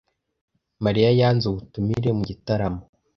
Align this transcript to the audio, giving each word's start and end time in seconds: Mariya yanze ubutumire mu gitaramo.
Mariya 0.83 1.09
yanze 1.19 1.45
ubutumire 1.47 2.09
mu 2.17 2.23
gitaramo. 2.29 2.81